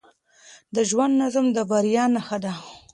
[0.75, 2.53] د ژوند نظم د بریا نښه ده.